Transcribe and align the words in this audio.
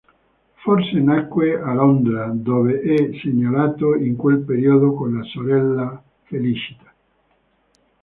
Forse 0.63 0.95
nacque 0.99 1.61
a 1.61 1.75
Londra 1.75 2.31
dove 2.33 2.81
è 2.81 3.11
segnalato 3.21 3.93
in 3.93 4.15
quel 4.15 4.39
periodo 4.39 4.95
con 4.95 5.15
la 5.15 5.23
sorella 5.25 6.03
Felicita. 6.23 6.91